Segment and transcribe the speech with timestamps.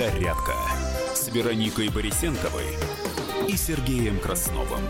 [0.00, 0.54] «Зарядка»
[1.12, 2.64] с Вероникой Борисенковой
[3.46, 4.80] и Сергеем Красновым.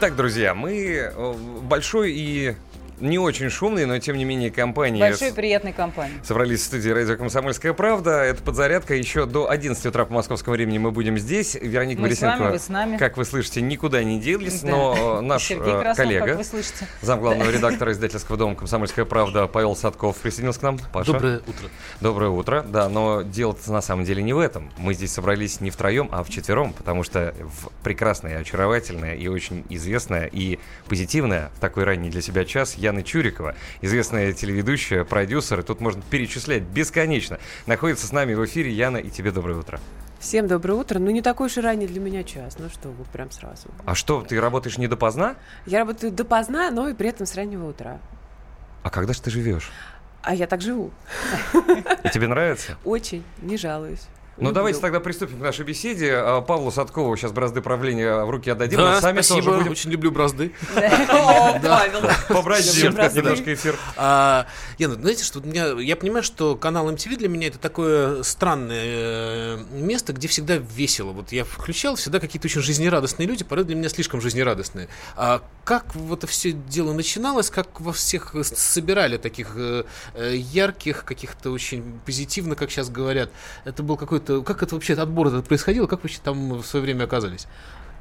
[0.00, 2.54] Так, друзья, мы э, большой и
[3.00, 5.00] не очень шумной, но тем не менее компании...
[5.00, 6.14] Большой приятной компании.
[6.22, 8.22] Собрались в студии «Радио Комсомольская правда».
[8.22, 8.94] Это подзарядка.
[8.94, 11.54] Еще до 11 утра по московскому времени мы будем здесь.
[11.54, 12.96] Вероника мы Борисенко, с вами, вы с нами.
[12.96, 14.70] как вы слышите, никуда не делись, Да.
[14.70, 16.86] но наш э, Краснов, коллега, как вы слышите.
[17.02, 20.78] зам главного редактора издательского дома «Комсомольская правда» Павел Садков присоединился к нам.
[20.92, 21.12] Паша.
[21.12, 21.68] Доброе утро.
[22.00, 22.64] Доброе утро.
[22.68, 24.70] Да, но дело на самом деле не в этом.
[24.76, 30.26] Мы здесь собрались не втроем, а вчетвером, потому что в прекрасная, очаровательная и очень известная
[30.26, 35.80] и позитивная в такой ранний для себя час Яна Чурикова, известная телеведущая, продюсер, и тут
[35.80, 37.38] можно перечислять бесконечно.
[37.66, 39.80] Находится с нами в эфире Яна, и тебе доброе утро.
[40.18, 40.98] Всем доброе утро.
[40.98, 42.58] Ну, не такой уж и ранний для меня час.
[42.58, 43.68] Ну что, вот прям сразу.
[43.86, 45.36] А что, ты работаешь не допоздна?
[45.66, 48.00] Я работаю допоздна, но и при этом с раннего утра.
[48.82, 49.70] А когда же ты живешь?
[50.22, 50.90] А я так живу.
[52.04, 52.76] И тебе нравится?
[52.84, 53.22] Очень.
[53.40, 54.06] Не жалуюсь.
[54.40, 54.54] Ну, Люблю.
[54.54, 56.14] давайте тогда приступим к нашей беседе.
[56.16, 58.78] А, Павлу Садкову сейчас бразды правления в руки отдадим.
[58.78, 60.52] Да, но сами спасибо, тоже будем очень люблю бразды.
[60.74, 62.10] Павел.
[62.28, 63.20] побразим бразды.
[63.20, 63.78] немножко эфир.
[63.96, 64.46] А,
[64.78, 65.40] Яна, знаете, что
[65.78, 71.12] я понимаю, что канал MTV для меня это такое странное э, место, где всегда весело.
[71.12, 74.88] Вот я включал, всегда какие-то очень жизнерадостные люди, порой для меня слишком жизнерадостные.
[75.16, 81.04] А как вот это все дело начиналось, как во всех собирали таких э, э, ярких,
[81.04, 83.30] каких-то очень позитивно, как сейчас говорят.
[83.64, 87.04] Это был какой-то, как это вообще отбор этот происходил, как вообще там в свое время
[87.04, 87.46] оказались?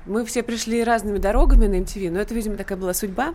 [0.05, 3.33] Мы все пришли разными дорогами на MTV, но это, видимо, такая была судьба,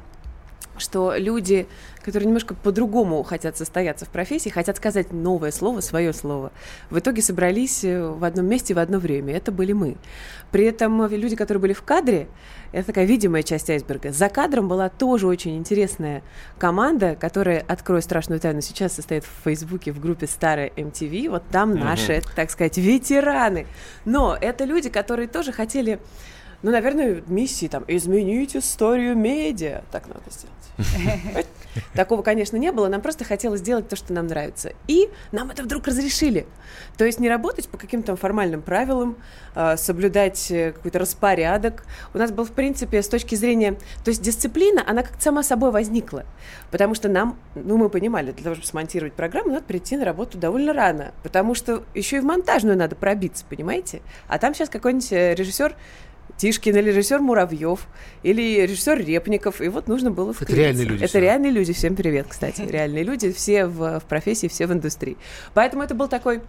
[0.77, 1.67] что люди,
[2.03, 6.53] которые немножко по-другому хотят состояться в профессии, хотят сказать новое слово, свое слово,
[6.91, 9.35] в итоге собрались э, в одном месте в одно время.
[9.35, 9.97] Это были мы.
[10.51, 12.29] При этом люди, которые были в кадре,
[12.73, 14.13] это такая видимая часть айсберга.
[14.13, 16.23] За кадром была тоже очень интересная
[16.59, 21.31] команда, которая, открою страшную тайну, сейчас состоит в Фейсбуке в группе Старая MTV.
[21.31, 23.67] Вот там наши, так сказать, ветераны.
[24.05, 26.01] Но это люди, которые тоже хотели
[26.65, 29.83] ну, наверное, миссии там изменить историю медиа.
[29.93, 31.47] Так надо сделать.
[31.93, 32.89] Такого, конечно, не было.
[32.89, 34.73] Нам просто хотелось сделать то, что нам нравится.
[34.89, 36.47] И нам это вдруг разрешили.
[36.97, 39.19] То есть не работать по каким-то формальным правилам,
[39.55, 41.85] а, соблюдать э, какой-то распорядок.
[42.15, 43.73] У нас был, в принципе, с точки зрения...
[44.03, 46.25] То есть дисциплина, она как-то сама собой возникла.
[46.71, 50.39] Потому что нам, ну, мы понимали, для того, чтобы смонтировать программу, надо прийти на работу
[50.39, 51.13] довольно рано.
[51.23, 54.01] Потому что еще и в монтажную надо пробиться, понимаете?
[54.29, 55.77] А там сейчас какой-нибудь э, режиссер
[56.37, 57.87] Тишкин или режиссер Муравьев
[58.23, 60.57] или режиссер Репников, и вот нужно было вклиниться.
[60.57, 61.21] реальные люди Это всё.
[61.21, 61.73] реальные люди.
[61.73, 62.61] Всем привет, кстати.
[62.69, 65.17] Реальные люди, все в, в профессии, все в индустрии.
[65.55, 66.41] Поэтому это был такой,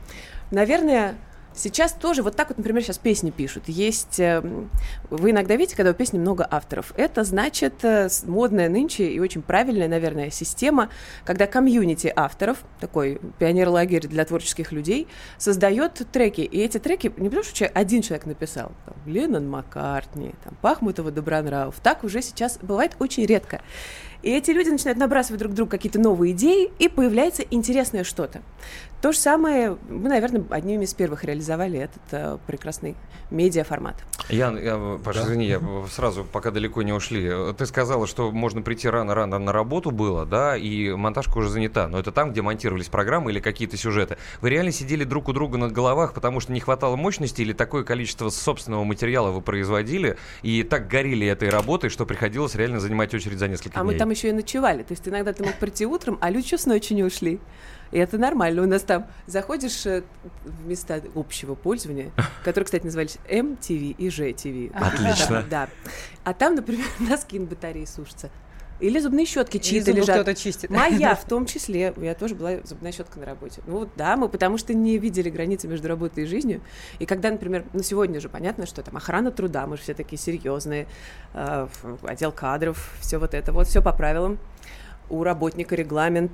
[0.51, 1.15] наверное,
[1.55, 3.63] Сейчас тоже вот так вот, например, сейчас песни пишут.
[3.67, 4.69] Есть, эм,
[5.09, 6.93] вы иногда видите, когда у песни много авторов.
[6.97, 10.89] Это значит э, модная нынче и очень правильная, наверное, система,
[11.23, 15.07] когда комьюнити авторов, такой пионер-лагерь для творческих людей,
[15.37, 16.41] создает треки.
[16.41, 21.79] И эти треки, не потому что один человек написал, там, Леннон Маккартни, там, Пахмутова Добронравов,
[21.81, 23.61] так уже сейчас бывает очень редко.
[24.25, 28.41] И эти люди начинают набрасывать друг другу какие-то новые идеи, и появляется интересное что-то.
[28.99, 32.95] То же самое мы, наверное, одними из первых реализовали этот э, прекрасный
[33.29, 33.95] медиаформат.
[34.29, 37.31] Ян, я, Паша, извини, я сразу, пока далеко не ушли.
[37.55, 41.87] Ты сказала, что можно прийти рано-рано на работу было, да, и монтажка уже занята.
[41.87, 44.17] Но это там, где монтировались программы или какие-то сюжеты.
[44.41, 47.83] Вы реально сидели друг у друга над головах, потому что не хватало мощности или такое
[47.83, 53.37] количество собственного материала вы производили и так горели этой работой, что приходилось реально занимать очередь
[53.37, 53.93] за несколько А дней?
[53.93, 54.83] мы там еще и ночевали.
[54.83, 57.39] То есть иногда ты мог прийти утром, а люди с ночи не ушли.
[57.91, 58.63] И это нормально.
[58.63, 60.03] У нас там заходишь э,
[60.43, 62.11] в места общего пользования,
[62.43, 64.73] которые, кстати, назывались MTV и ЖТV.
[64.73, 65.45] Отлично.
[65.49, 65.69] Да.
[66.23, 68.31] А там, например, носки на батарее сушатся.
[68.79, 70.17] Или зубные щетки чьи-то лежат.
[70.17, 70.69] кто-то чистит.
[70.69, 71.93] Моя в том числе.
[71.97, 73.61] Я тоже была зубная щетка на работе.
[73.67, 76.61] Ну вот да, мы потому что не видели границы между работой и жизнью.
[76.99, 80.19] И когда, например, ну сегодня же понятно, что там охрана труда, мы же все такие
[80.19, 80.87] серьезные,
[81.33, 81.67] э,
[82.03, 84.39] отдел кадров, все вот это, вот все по правилам.
[85.09, 86.33] У работника регламент,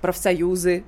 [0.00, 0.84] профсоюзы.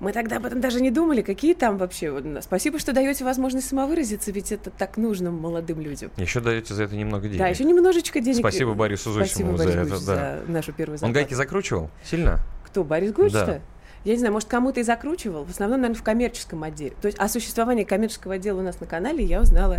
[0.00, 2.12] Мы тогда об этом даже не думали, какие там вообще.
[2.40, 6.10] Спасибо, что даете возможность самовыразиться, ведь это так нужно молодым людям.
[6.16, 7.38] Еще даете за это немного денег.
[7.38, 8.38] Да, еще немножечко денег.
[8.38, 10.40] Спасибо Борису Спасибо, Зосимову за Борис это, Гуч, да.
[10.46, 11.14] за нашу первую Он зарплату.
[11.14, 11.90] гайки закручивал?
[12.04, 12.38] Сильно?
[12.64, 13.44] Кто, Борис Гуч, Да.
[13.44, 13.60] что?
[14.04, 15.44] Я не знаю, может, кому-то и закручивал.
[15.44, 16.94] В основном, наверное, в коммерческом отделе.
[17.00, 19.78] То есть о существовании коммерческого отдела у нас на канале я узнала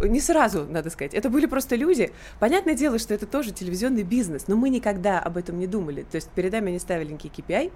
[0.00, 1.14] Не сразу, надо сказать.
[1.14, 2.12] Это были просто люди.
[2.38, 6.02] Понятное дело, что это тоже телевизионный бизнес, но мы никогда об этом не думали.
[6.02, 7.72] То есть перед нами они ставили некий KPI,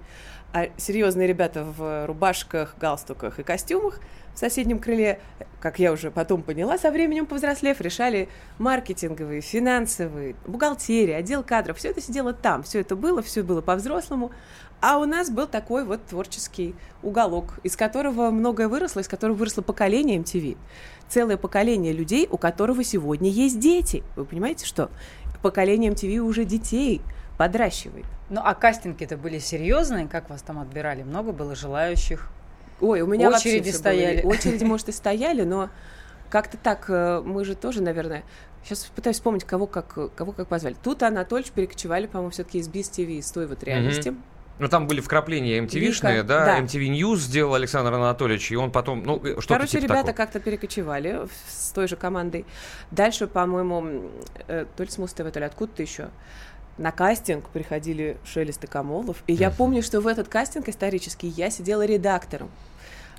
[0.53, 3.99] а серьезные ребята в рубашках, галстуках и костюмах
[4.33, 5.19] в соседнем крыле,
[5.59, 11.77] как я уже потом поняла, со временем повзрослев, решали маркетинговые, финансовые, бухгалтерия, отдел кадров.
[11.77, 14.31] Все это сидело там, все это было, все было по-взрослому.
[14.83, 19.61] А у нас был такой вот творческий уголок, из которого многое выросло, из которого выросло
[19.61, 20.57] поколение MTV.
[21.07, 24.03] Целое поколение людей, у которого сегодня есть дети.
[24.17, 24.91] Вы понимаете, что?
[25.41, 27.01] Поколение MTV уже детей
[27.37, 28.03] подращивает.
[28.29, 30.09] Ну, а кастинги-то были серьезные?
[30.09, 31.03] Как вас там отбирали?
[31.03, 32.27] Много было желающих?
[32.81, 34.21] Ой, у меня Очереди стояли.
[34.21, 34.31] Было.
[34.33, 35.69] Очереди, может, и стояли, но
[36.29, 38.25] как-то так, э, мы же тоже, наверное,
[38.65, 40.75] сейчас пытаюсь вспомнить, кого как, кого как позвали.
[40.83, 44.09] Тут Анатольевич перекочевали, по-моему, все-таки из Биз ТВ, из той вот реальности.
[44.09, 44.23] Мгм.
[44.59, 46.59] Ну, там были вкрапления MTV-шные, Вика, да, да.
[46.59, 50.39] MTV News сделал Александр Анатольевич, и он потом, ну, э, что-то Короче, типа ребята как-то
[50.39, 52.45] перекочевали с той же командой.
[52.91, 54.09] Дальше, по-моему,
[54.47, 56.09] э, то ли с Муз-ТВ, то ли откуда-то еще.
[56.77, 59.23] На кастинг приходили Шелест и Камолов.
[59.27, 62.49] И я помню, что в этот кастинг исторический я сидела редактором.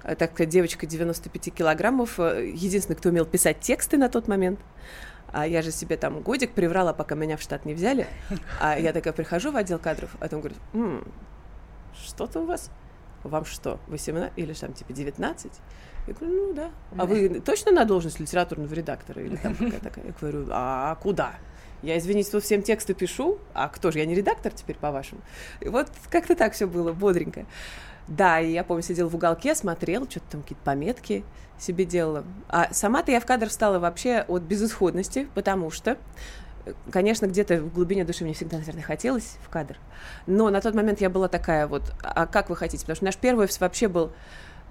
[0.02, 4.60] Так девочка 95 килограммов, э, единственный, кто умел писать тексты на тот момент.
[5.36, 8.06] А я же себе там годик приврала, пока меня в штат не взяли.
[8.60, 11.04] А я такая прихожу в отдел кадров, а там говорят, «М,
[11.92, 12.70] что-то у вас?
[13.24, 15.50] Вам что, 18 или там типа 19?
[16.06, 16.70] Я говорю, ну да.
[16.96, 20.04] А вы точно на должность литературного редактора или там какая такая?
[20.06, 21.34] Я говорю, а куда?
[21.82, 25.20] Я, извините, тут всем тексты пишу, а кто же, я не редактор теперь, по-вашему?
[25.60, 27.44] И вот как-то так все было, бодренько.
[28.08, 31.24] Да, и я помню, сидела в уголке, смотрела, что-то там какие-то пометки
[31.58, 32.24] себе делала.
[32.48, 35.96] А сама-то я в кадр встала вообще от безысходности, потому что,
[36.66, 39.78] э, конечно, где-то в глубине души мне всегда, наверное, хотелось в кадр.
[40.26, 42.82] Но на тот момент я была такая вот, а как вы хотите?
[42.82, 44.12] Потому что наш первый вообще был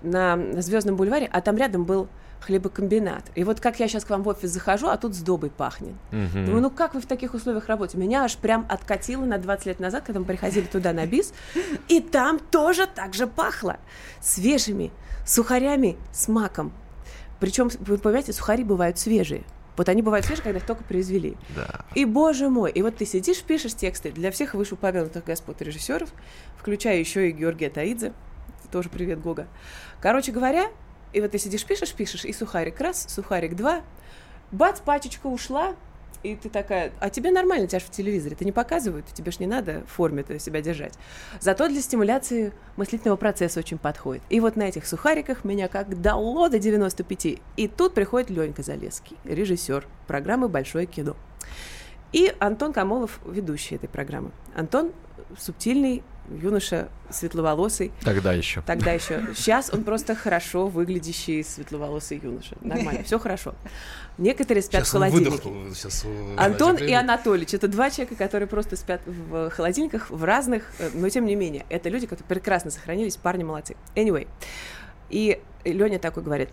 [0.04, 2.08] на Звездном бульваре, а там рядом был
[2.42, 3.24] хлебокомбинат.
[3.36, 5.94] И вот как я сейчас к вам в офис захожу, а тут сдобой пахнет.
[6.12, 6.46] Мгм.
[6.46, 7.98] Думаю, ну как вы в таких условиях работаете?
[7.98, 11.34] Меня аж прям откатило на 20 лет назад, когда мы приходили туда на бис,
[11.88, 13.78] и там тоже так же пахло.
[14.22, 14.92] Свежими
[15.26, 16.74] сухарями с маком.
[17.40, 19.44] Причем, вы понимаете, сухари бывают свежие.
[19.76, 21.36] Вот они бывают свежие, когда их только произвели.
[21.56, 21.86] Да.
[21.96, 26.10] И, боже мой, и вот ты сидишь, пишешь тексты для всех вышеупомянутых господ режиссеров,
[26.58, 28.14] включая еще и Георгия Таидзе,
[28.74, 29.48] тоже привет, Гога.
[30.02, 30.72] Короче говоря,
[31.14, 33.84] и вот ты сидишь, пишешь, пишешь, и сухарик раз, сухарик два,
[34.52, 35.75] бац, пачечка ушла,
[36.24, 39.38] и ты такая, а тебе нормально, тебя же в телевизоре, ты не показывают, тебе ж
[39.38, 40.94] не надо в форме себя держать.
[41.40, 44.24] Зато для стимуляции мыслительного процесса очень подходит.
[44.31, 47.42] И вот на этих сухариках меня как дало до 95.
[47.58, 51.16] И тут приходит Ленька Залеский, режиссер программы «Большое кино».
[52.12, 54.31] И Антон Камолов, ведущий этой программы.
[54.56, 54.94] Антон
[55.38, 57.92] субтильный юноша, светловолосый.
[58.02, 58.62] Тогда еще.
[58.62, 59.28] Тогда еще.
[59.36, 62.56] Сейчас он просто хорошо выглядящий светловолосый юноша.
[62.62, 63.56] Нормально, все хорошо.
[64.18, 65.31] Некоторые спят Сейчас в он холодильнике.
[65.31, 65.74] выдохнул.
[65.74, 70.72] Сейчас, э, Антон и Анатольевич это два человека, которые просто спят в холодильниках, в разных,
[70.80, 73.76] э, но тем не менее, это люди, которые прекрасно сохранились, парни молодцы.
[73.96, 74.28] Anyway.
[75.10, 76.50] И Леня такой говорит,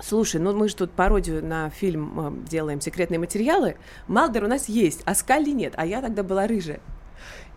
[0.00, 4.68] слушай, ну мы же тут пародию на фильм э, делаем «Секретные материалы», Малдер у нас
[4.68, 6.80] есть, а Скалли нет, а я тогда была рыжая.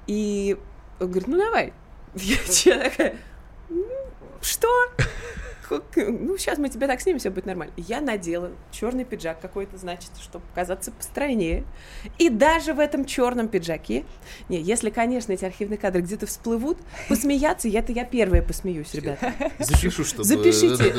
[0.07, 0.57] И
[0.99, 1.73] он говорит, ну давай.
[2.15, 2.37] Я,
[2.83, 3.15] такая,
[3.69, 3.85] «Ну,
[4.41, 4.67] что?
[5.95, 7.71] Ну, сейчас мы тебя так снимем, все будет нормально.
[7.77, 11.63] Я надела черный пиджак какой-то, значит, чтобы казаться постройнее.
[12.17, 14.03] И даже в этом черном пиджаке,
[14.49, 19.31] не, если, конечно, эти архивные кадры где-то всплывут, посмеяться, я- это я первая посмеюсь, ребята.
[19.59, 20.23] Запишу, чтобы...
[20.23, 20.89] Запишите.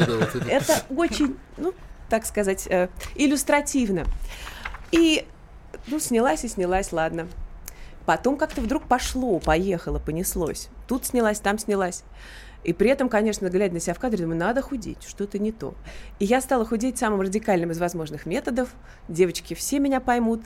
[0.48, 1.74] Это очень, ну,
[2.08, 4.04] так сказать, э, иллюстративно.
[4.92, 5.26] И,
[5.88, 7.26] ну, снялась и снялась, ладно.
[8.10, 10.68] Потом как-то вдруг пошло, поехало, понеслось.
[10.88, 12.02] Тут снялась, там снялась.
[12.64, 15.74] И при этом, конечно, глядя на себя в кадре, думаю, надо худеть, что-то не то.
[16.18, 18.70] И я стала худеть самым радикальным из возможных методов.
[19.06, 20.42] Девочки все меня поймут.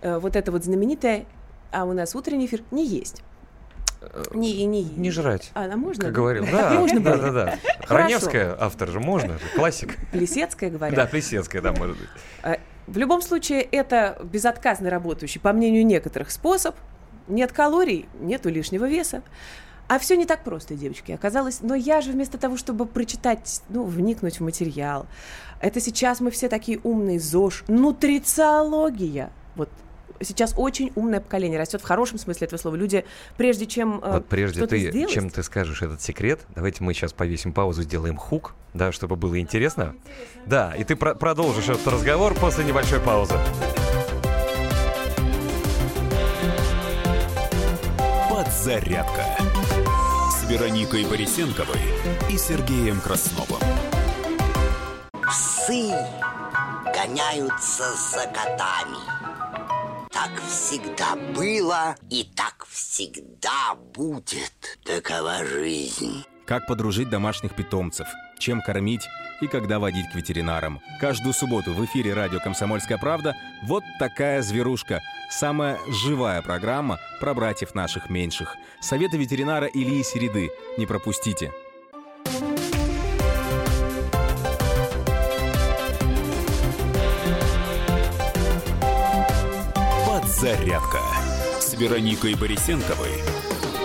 [0.00, 1.26] Э, Вот это вот знаменитое,
[1.70, 3.22] а у нас утренний эфир не есть.
[4.34, 5.52] Не, не, Не жрать.
[5.54, 6.06] А, а можно?
[6.06, 6.16] Как да?
[6.20, 6.44] говорил.
[6.50, 7.30] Да, можно да, было.
[7.30, 7.58] да, да.
[7.88, 9.96] Раневская автор же можно, же, классик.
[10.10, 10.96] Плесецкая, говорят.
[10.96, 12.08] Да, Плесецкая, да, может быть.
[12.42, 12.56] Э,
[12.88, 16.74] В любом случае, это безотказно работающий, по мнению некоторых, способ.
[17.28, 19.22] Нет калорий, нету лишнего веса.
[19.88, 21.60] А все не так просто, девочки, оказалось.
[21.60, 25.06] Но я же вместо того, чтобы прочитать, ну, вникнуть в материал,
[25.60, 29.30] это сейчас мы все такие умные, ЗОЖ, нутрициология.
[29.54, 29.68] Вот
[30.20, 32.74] сейчас очень умное поколение растет в хорошем смысле этого слова.
[32.74, 33.04] Люди,
[33.36, 36.92] прежде чем э, Вот прежде что-то ты, сделать, чем ты скажешь этот секрет, давайте мы
[36.92, 39.94] сейчас повесим паузу, сделаем хук, да, чтобы было интересно.
[40.46, 43.34] Да, и ты про- продолжишь этот разговор после небольшой паузы.
[48.66, 49.24] Подзарядка
[50.28, 51.78] с Вероникой Борисенковой
[52.28, 53.60] и Сергеем Красновым.
[55.12, 55.94] Псы
[56.92, 58.98] гоняются за котами.
[60.10, 64.80] Так всегда было и так всегда будет.
[64.84, 66.24] Такова жизнь.
[66.46, 68.06] Как подружить домашних питомцев,
[68.38, 69.08] чем кормить
[69.40, 70.80] и когда водить к ветеринарам.
[71.00, 73.34] Каждую субботу в эфире радио «Комсомольская правда»
[73.64, 75.00] вот такая зверушка.
[75.28, 78.56] Самая живая программа про братьев наших меньших.
[78.80, 80.50] Советы ветеринара Ильи Середы.
[80.78, 81.52] Не пропустите.
[90.06, 91.00] Подзарядка
[91.58, 93.20] с Вероникой Борисенковой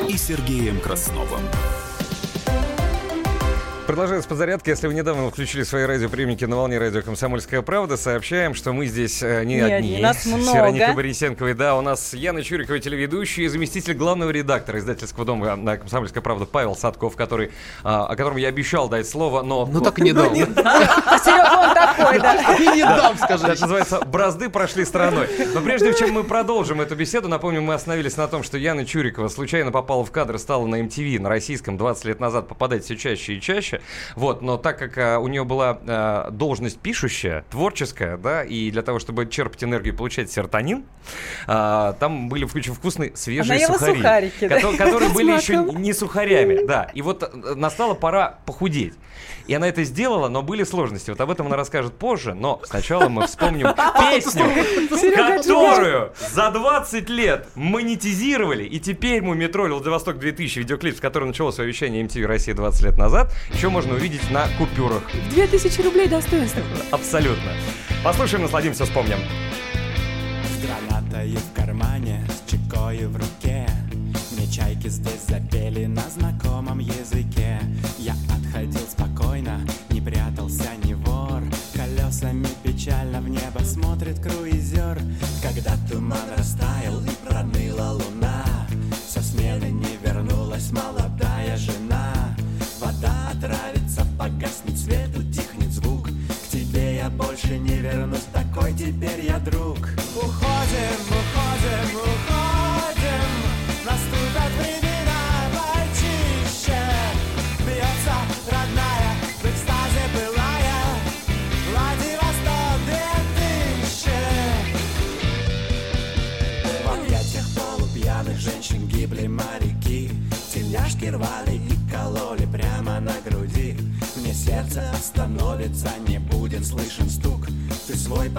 [0.07, 1.41] и Сергеем Красновым.
[3.87, 4.69] Продолжается подзарядка.
[4.69, 9.21] Если вы недавно включили свои радиоприемники на волне радио «Комсомольская правда», сообщаем, что мы здесь
[9.21, 9.75] э, не, Не одни.
[9.75, 10.55] одни, нас С много.
[10.55, 11.53] Вероникой Борисенковой.
[11.55, 16.45] Да, у нас Яна Чурикова, телеведущая, и заместитель главного редактора издательского дома на «Комсомольская правда»
[16.45, 17.51] Павел Садков, который,
[17.83, 19.65] а, о котором я обещал дать слово, но...
[19.65, 20.27] Ну так и не дал.
[20.27, 22.55] А Серега он такой, да.
[22.55, 23.47] И не дам, скажи.
[23.47, 25.27] Это называется «Бразды прошли стороной».
[25.53, 29.27] Но прежде чем мы продолжим эту беседу, напомню, мы остановились на том, что Яна Чурикова
[29.27, 33.33] случайно попала в кадр, стала на MTV, на российском, 20 лет назад попадать все чаще
[33.33, 33.70] и чаще.
[34.15, 38.81] Вот, но так как а, у нее была а, должность пишущая, творческая, да, и для
[38.81, 40.83] того, чтобы черпать энергию и получать серотонин,
[41.47, 44.59] а, там были очень вкусные свежие Она сухари, сухарики, да?
[44.59, 46.89] кото- которые были еще не сухарями, да.
[46.93, 48.93] И вот настала пора похудеть.
[49.47, 51.09] И она это сделала, но были сложности.
[51.09, 53.67] Вот об этом она расскажет позже, но сначала мы вспомним
[53.99, 54.45] песню,
[55.15, 61.67] которую за 20 лет монетизировали, и теперь Мумитроль Владивосток 2000, видеоклип, с которого начало свое
[61.67, 65.03] вещание MTV Россия 20 лет назад, еще можно увидеть на купюрах.
[65.29, 66.63] 2000 рублей достоинства.
[66.91, 67.51] Абсолютно.
[68.03, 69.19] Послушаем, насладимся, вспомним.
[70.49, 73.67] С гранатой в кармане, с чекой в руке
[74.31, 77.59] Мне чайки здесь запели на знакомом языке
[77.99, 81.43] Я отходил спокойно, не прятался ни вор
[81.75, 84.97] Колесами печально в небо смотрит круизер
[85.43, 88.43] Когда туман растаял и проныла луна
[89.07, 91.10] Со смены не вернулась Вода
[93.41, 96.09] отравится, погаснет свет, утихнет звук.
[96.09, 99.77] К тебе я больше не вернусь, такой теперь я друг.
[100.15, 102.20] Уходим, уходим, уходим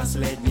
[0.01, 0.50] последний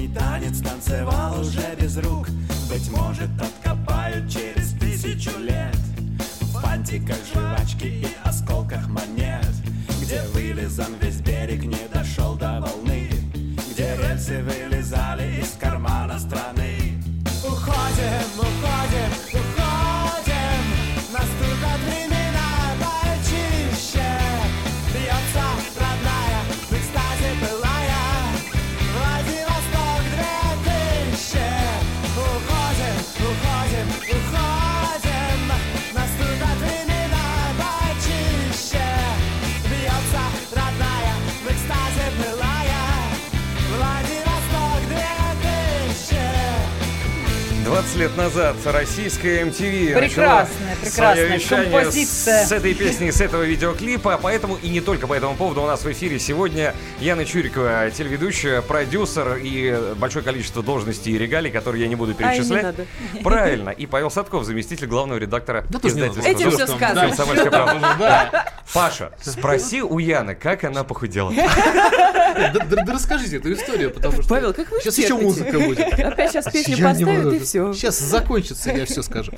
[47.92, 52.46] 20 лет назад российская MTV Прекрасная, начала прекрасная свое вещание композиция.
[52.46, 54.18] с этой песни, с этого видеоклипа.
[54.22, 58.62] Поэтому и не только по этому поводу у нас в эфире сегодня Яна Чурикова, телеведущая,
[58.62, 62.64] продюсер и большое количество должностей и регалий, которые я не буду А, не перечислять.
[62.64, 62.86] надо.
[63.24, 63.70] Правильно.
[63.72, 66.68] И Павел Садков, заместитель главного редактора Да не издательства Этим «Дом».
[66.78, 67.02] сказано.
[67.08, 68.54] «Комсомольская правда».
[68.74, 71.34] Паша, спроси у Яны, как она похудела.
[71.34, 74.30] Да, да- да расскажите эту историю, потому что...
[74.30, 75.82] Павел, как вы Сейчас еще музыка будет.
[76.00, 77.74] Опять сейчас песню не поставят и все.
[77.82, 79.32] Сейчас закончится, я все скажу.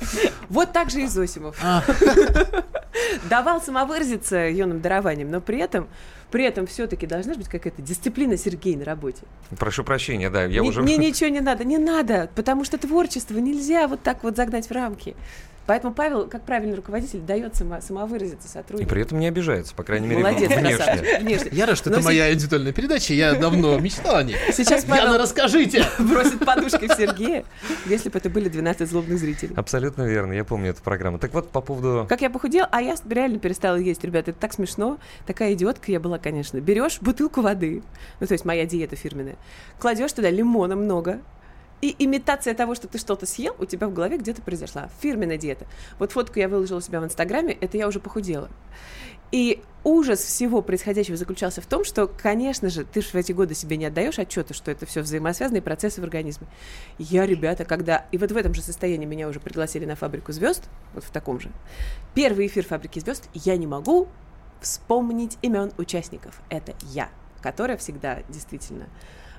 [0.50, 1.56] Вот так же и Зосимов.
[1.62, 1.82] А.
[3.30, 5.88] Давал самовыразиться юным дарованием, но при этом,
[6.30, 9.22] при этом все-таки должна быть какая-то дисциплина Сергей на работе.
[9.58, 10.82] Прошу прощения, да, я Ни- уже...
[10.82, 14.72] Мне ничего не надо, не надо, потому что творчество нельзя вот так вот загнать в
[14.72, 15.16] рамки.
[15.66, 18.90] Поэтому Павел, как правильный руководитель, дает само- самовыразиться И сотруднику.
[18.90, 20.76] при этом не обижается, по крайней мере, Молодец, внешне.
[20.76, 21.48] красавчик, внешне.
[21.52, 24.36] Я рад, что Но это моя индивидуальная передача, я давно мечтал о ней.
[24.52, 25.84] Сейчас Яна, Павел расскажите!
[25.98, 27.44] бросит подушкой в Сергея,
[27.86, 29.54] если бы это были 12 злобных зрителей.
[29.56, 31.18] Абсолютно верно, я помню эту программу.
[31.18, 32.06] Так вот, по поводу...
[32.08, 34.98] Как я похудела, а я реально перестала есть, ребята, это так смешно.
[35.26, 36.60] Такая идиотка я была, конечно.
[36.60, 37.82] Берешь бутылку воды,
[38.20, 39.36] ну то есть моя диета фирменная,
[39.78, 41.20] кладешь туда лимона много,
[41.84, 44.88] И имитация того, что ты что-то съел, у тебя в голове где-то произошла.
[45.02, 45.66] Фирменная диета.
[45.98, 48.48] Вот фотку я выложила у себя в Инстаграме, это я уже похудела.
[49.32, 53.76] И ужас всего происходящего заключался в том, что, конечно же, ты в эти годы себе
[53.76, 56.46] не отдаешь отчета, что это все взаимосвязанные процессы в организме.
[56.96, 58.06] Я, ребята, когда...
[58.12, 60.62] И вот в этом же состоянии меня уже пригласили на фабрику звезд,
[60.94, 61.50] вот в таком же.
[62.14, 64.08] Первый эфир фабрики звезд, я не могу
[64.62, 66.40] вспомнить имен участников.
[66.48, 67.10] Это я,
[67.42, 68.86] которая всегда действительно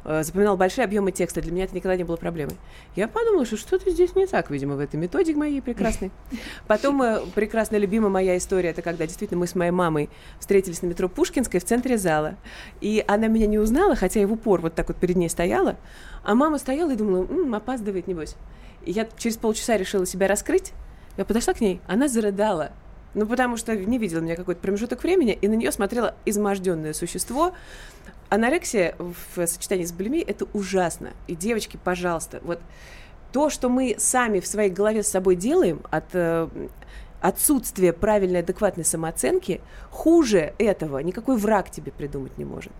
[0.05, 1.41] э, запоминал большие объемы текста.
[1.41, 2.55] Для меня это никогда не было проблемой.
[2.95, 6.11] Я подумала, что что-то здесь не так, видимо, в этой методике моей прекрасной.
[6.67, 10.09] Потом э, прекрасно любимая моя история, это когда действительно мы с моей мамой
[10.39, 12.35] встретились на метро Пушкинской в центре зала.
[12.81, 15.75] И она меня не узнала, хотя я в упор вот так вот перед ней стояла.
[16.23, 18.35] А мама стояла и думала, М, опаздывает, небось.
[18.85, 20.73] И я через полчаса решила себя раскрыть.
[21.17, 22.71] Я подошла к ней, она зарыдала.
[23.15, 27.53] Ну, потому что не видела меня какой-то промежуток времени, и на нее смотрело изможденное существо.
[28.29, 31.13] Анорексия в сочетании с булимией– это ужасно.
[31.27, 32.59] И, девочки, пожалуйста, вот
[33.31, 36.49] то, что мы сами в своей голове с собой делаем от э,
[37.21, 42.71] отсутствия правильной, адекватной самооценки, хуже этого никакой враг тебе придумать не может.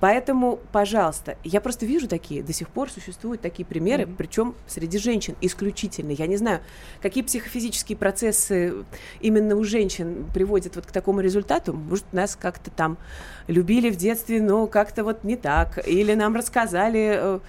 [0.00, 4.14] Поэтому, пожалуйста, я просто вижу такие, до сих пор существуют такие примеры, mm-hmm.
[4.16, 6.10] причем среди женщин исключительно.
[6.12, 6.60] Я не знаю,
[7.02, 8.74] какие психофизические процессы
[9.20, 11.72] именно у женщин приводят вот к такому результату.
[11.72, 12.98] Может, нас как-то там
[13.46, 15.86] любили в детстве, но как-то вот не так.
[15.86, 17.40] Или нам рассказали э,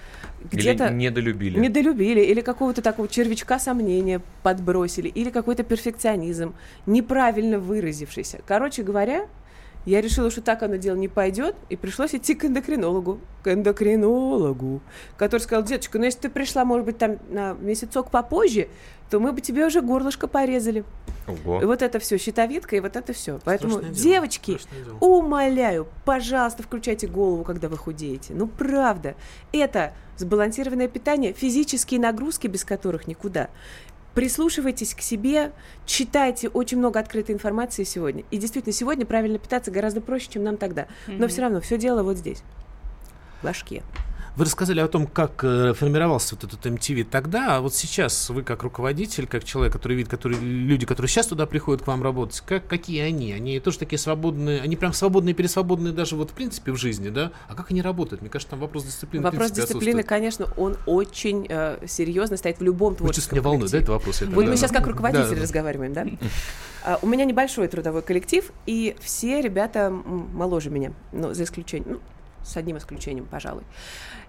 [0.50, 0.86] где-то...
[0.88, 1.58] Или недолюбили.
[1.58, 2.20] Недолюбили.
[2.20, 5.08] Или какого-то такого червячка сомнения подбросили.
[5.08, 6.54] Или какой-то перфекционизм,
[6.86, 8.40] неправильно выразившийся.
[8.46, 9.26] Короче говоря,
[9.84, 13.18] я решила, что так оно дело не пойдет, и пришлось идти к эндокринологу.
[13.42, 14.80] К эндокринологу,
[15.16, 18.68] который сказал, деточка, ну если ты пришла, может быть, там на месяцок попозже,
[19.10, 20.84] то мы бы тебе уже горлышко порезали.
[21.28, 21.60] Ого.
[21.60, 23.40] И вот это все, щитовидка, и вот это все.
[23.44, 24.96] Поэтому, дело, девочки, дело.
[25.00, 28.32] умоляю, пожалуйста, включайте голову, когда вы худеете.
[28.34, 29.14] Ну, правда.
[29.52, 33.50] Это сбалансированное питание, физические нагрузки, без которых никуда.
[34.14, 35.52] Прислушивайтесь к себе,
[35.86, 38.24] читайте очень много открытой информации сегодня.
[38.30, 40.86] И действительно, сегодня правильно питаться гораздо проще, чем нам тогда.
[41.06, 41.28] Но Мгм.
[41.28, 42.42] все равно все дело вот здесь.
[43.40, 43.82] В башке.
[44.34, 48.42] Вы рассказали о том, как э, формировался вот этот MTV тогда, а вот сейчас вы
[48.42, 52.40] как руководитель, как человек, который видит, который, люди, которые сейчас туда приходят к вам работать,
[52.40, 53.32] как, какие они?
[53.32, 57.32] Они тоже такие свободные, они прям свободные, пересвободные даже вот в принципе в жизни, да?
[57.46, 58.22] А как они работают?
[58.22, 62.94] Мне кажется, там вопрос дисциплины Вопрос дисциплины, конечно, он очень э, серьезно стоит в любом
[62.94, 63.82] Вы творческом чувствуете, меня волнует, да, коллективе.
[63.84, 64.22] это вопрос?
[64.22, 64.50] Это, Вот да.
[64.50, 65.42] мы сейчас как руководители Да, да.
[65.42, 66.06] разговариваем, да?
[66.84, 72.00] А, У меня небольшой трудовой коллектив, и все ребята моложе меня, ну, за исключением, ну,
[72.44, 73.62] с одним исключением, пожалуй.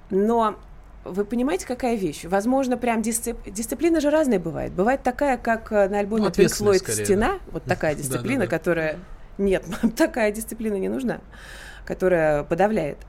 [0.10, 0.58] Но
[1.06, 2.24] вы понимаете, какая вещь?
[2.26, 3.38] Возможно, прям дисцип...
[3.46, 4.72] дисциплина же разная бывает.
[4.72, 8.04] Бывает такая, как э, на альбоме Ну, Pink Floyd скорее, «Стена», вот такая Да, да,
[8.04, 8.48] дисциплина, да.
[8.48, 9.00] которая...
[9.38, 9.66] Нет,
[9.98, 11.20] такая дисциплина не нужна,
[11.86, 13.00] которая подавляет.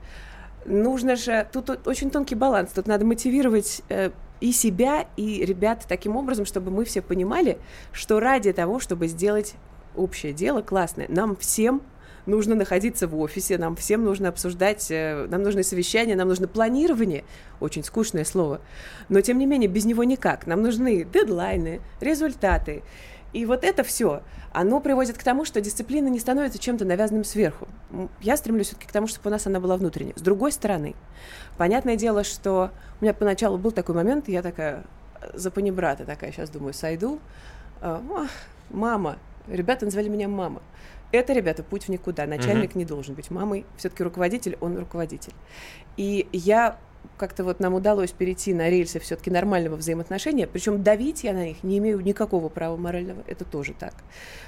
[0.65, 1.47] Нужно же...
[1.51, 2.71] Тут очень тонкий баланс.
[2.71, 4.09] Тут надо мотивировать э,
[4.41, 7.57] и себя, и ребят таким образом, чтобы мы все понимали,
[7.93, 9.55] что ради того, чтобы сделать
[9.95, 11.81] общее дело классное, нам всем
[12.25, 17.23] нужно находиться в офисе, нам всем нужно обсуждать, э, нам нужны совещания, нам нужно планирование,
[17.59, 18.61] очень скучное слово,
[19.09, 20.47] но тем не менее без него никак.
[20.47, 22.83] Нам нужны дедлайны, результаты.
[23.33, 24.21] И вот это все,
[24.53, 27.67] оно приводит к тому, что дисциплина не становится чем-то навязанным сверху.
[28.21, 30.15] Я стремлюсь все-таки к тому, чтобы у нас она была внутренняя.
[30.15, 30.95] С другой стороны,
[31.57, 34.85] понятное дело, что у меня поначалу был такой момент, я такая
[35.21, 37.19] э, за панибрата такая, сейчас думаю, сойду.
[37.81, 38.29] А, «Ах,
[38.69, 39.17] Мама.
[39.47, 40.61] Ребята называли меня мама.
[41.11, 42.25] Это, ребята, путь в никуда.
[42.25, 43.65] Начальник не должен быть мамой.
[43.77, 45.33] Все-таки руководитель, он руководитель.
[45.97, 46.77] И я
[47.17, 51.63] как-то вот нам удалось перейти на рельсы все-таки нормального взаимоотношения, причем давить я на них
[51.63, 53.93] не имею никакого права морального, это тоже так.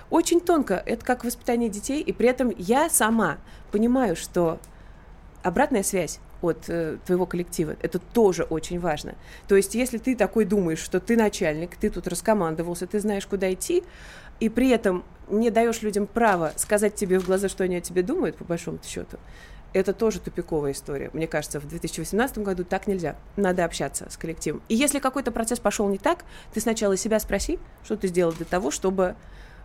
[0.09, 3.37] Очень тонко, это как воспитание детей, и при этом я сама
[3.71, 4.59] понимаю, что
[5.43, 7.75] обратная связь от э, твоего коллектива.
[7.81, 9.15] Это тоже очень важно.
[9.47, 13.51] То есть, если ты такой думаешь, что ты начальник, ты тут раскомандовался, ты знаешь, куда
[13.51, 13.83] идти,
[14.39, 18.01] и при этом не даешь людям право сказать тебе в глаза, что они о тебе
[18.01, 19.17] думают, по большому счету,
[19.73, 21.09] это тоже тупиковая история.
[21.13, 23.15] Мне кажется, в 2018 году так нельзя.
[23.35, 24.61] Надо общаться с коллективом.
[24.69, 26.23] И если какой-то процесс пошел не так,
[26.53, 29.15] ты сначала себя спроси, что ты сделал для того, чтобы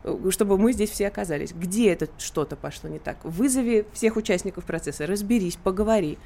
[0.04, 1.52] э, чтобы мы здесь все оказались.
[1.52, 3.16] Где это что-то пошло не так?
[3.24, 6.18] Вызови всех участников процесса, разберись, поговори.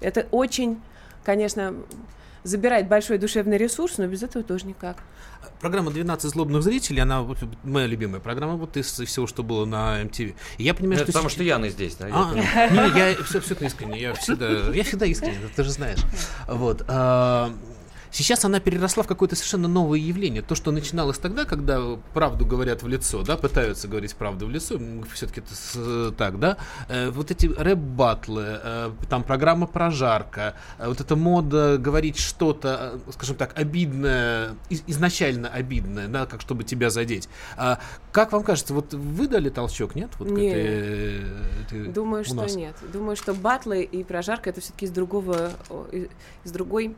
[0.00, 0.80] Это очень,
[1.24, 1.74] конечно,
[2.44, 4.98] забирает большой душевный ресурс, но без этого тоже никак.
[5.60, 10.02] Программа «12 злобных зрителей», она вот, моя любимая программа вот из всего, что было на
[10.02, 10.34] MTV.
[10.58, 11.12] И я понимаю, Это что...
[11.12, 12.08] потому сейчас- что Яна здесь, да?
[12.08, 16.00] я А, не, я все, все искренне, я всегда, я всегда искренне, ты же знаешь.
[16.48, 16.84] Вот.
[16.88, 17.52] а,
[18.14, 20.40] Сейчас она переросла в какое-то совершенно новое явление.
[20.40, 21.80] То, что начиналось тогда, когда
[22.12, 24.78] правду говорят в лицо, да, пытаются говорить правду в лицо,
[25.12, 26.56] все-таки это с- так, да,
[26.88, 33.12] э, вот эти рэп-баттлы, э, там программа прожарка, э, вот эта мода говорить что-то, э,
[33.14, 37.28] скажем так, обидное, из- изначально обидное, да, как чтобы тебя задеть.
[37.56, 37.80] А
[38.12, 40.10] как вам кажется, вот вы дали толчок, нет?
[40.20, 40.56] Вот Нет.
[40.56, 41.22] этой-
[41.80, 42.76] этой- Думаю, что нет.
[42.92, 45.50] Думаю, что батлы и прожарка это все-таки из другого,
[46.44, 46.94] из другой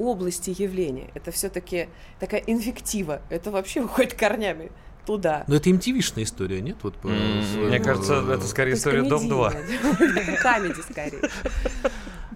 [0.00, 1.10] области явления.
[1.14, 3.22] Это все-таки такая инфектива.
[3.30, 4.70] Это вообще уходит корнями
[5.06, 5.44] туда.
[5.48, 6.76] Но это MTV-шная история, нет?
[6.82, 9.50] Вот, по М, своему- Мне кажется, это скорее история Дом-2.
[9.52, 10.36] комедийная.
[10.42, 11.30] Камеди скорее.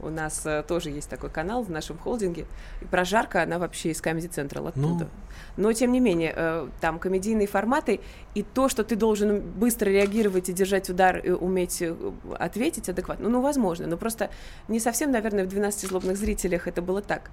[0.05, 2.47] У нас э, тоже есть такой канал в нашем холдинге.
[2.83, 5.05] И прожарка, она вообще из Comedy Central оттуда.
[5.05, 5.09] Ну.
[5.57, 8.01] Но, тем не менее, э, там комедийные форматы,
[8.35, 11.95] и то, что ты должен быстро реагировать и держать удар, и уметь э,
[12.39, 13.87] ответить адекватно, ну, возможно.
[13.87, 14.31] Но просто
[14.69, 17.31] не совсем, наверное, в «12 злобных зрителях» это было так.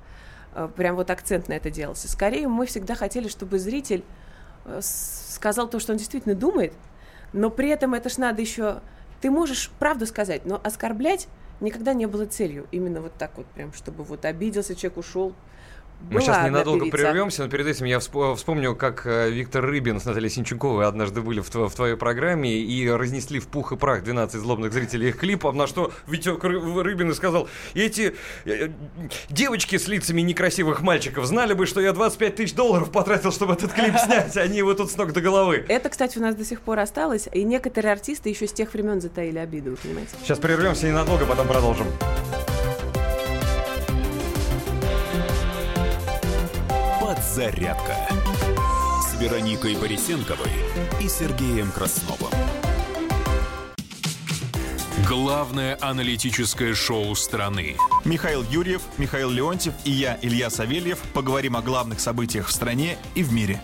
[0.75, 2.09] Прям вот акцент на это делался.
[2.09, 4.03] Скорее, мы всегда хотели, чтобы зритель
[4.81, 6.73] сказал то, что он действительно думает,
[7.33, 8.81] но при этом это ж надо еще...
[9.21, 11.27] Ты можешь правду сказать, но оскорблять
[11.61, 12.67] никогда не было целью.
[12.71, 15.33] Именно вот так вот прям, чтобы вот обиделся, человек ушел.
[16.09, 16.97] Мы Была сейчас ненадолго певица.
[16.97, 21.21] прервемся, но перед этим я всп- вспомню, как э, Виктор Рыбин с Натальей Синчуковой однажды
[21.21, 25.09] были в, тво- в твоей программе и разнесли в пух и прах 12 злобных зрителей
[25.09, 28.13] их клипов, на что Витек Ры- Рыбин и сказал, эти
[28.45, 28.69] э,
[29.29, 33.71] девочки с лицами некрасивых мальчиков знали бы, что я 25 тысяч долларов потратил, чтобы этот
[33.71, 35.63] клип снять, они его тут с ног до головы.
[35.69, 38.99] Это, кстати, у нас до сих пор осталось, и некоторые артисты еще с тех времен
[38.99, 40.11] затаили обиду, понимаете?
[40.23, 41.87] Сейчас прервемся ненадолго, потом продолжим.
[47.31, 47.95] Подзарядка
[49.01, 50.51] с Вероникой Борисенковой
[50.99, 52.29] и Сергеем Красновым.
[55.07, 57.77] Главное аналитическое шоу страны.
[58.03, 63.23] Михаил Юрьев, Михаил Леонтьев и я, Илья Савельев, поговорим о главных событиях в стране и
[63.23, 63.61] в мире.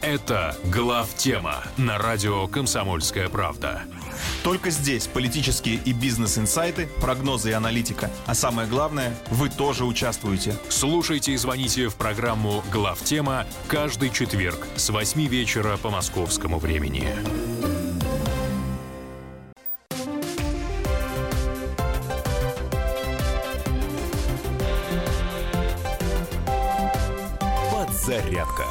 [0.00, 3.82] Это главтема на радио «Комсомольская правда».
[4.44, 8.10] Только здесь политические и бизнес-инсайты, прогнозы и аналитика.
[8.26, 10.54] А самое главное, вы тоже участвуете.
[10.68, 17.08] Слушайте и звоните в программу «Главтема» каждый четверг с 8 вечера по московскому времени.
[27.72, 28.66] Подзарядка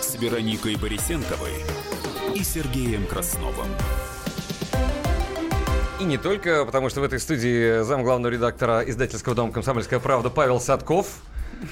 [0.00, 1.62] с Вероникой Борисенковой
[2.34, 3.68] и Сергеем Красновым.
[6.00, 10.30] И не только, потому что в этой студии зам главного редактора издательского дома «Комсомольская правда»
[10.30, 11.20] Павел Садков.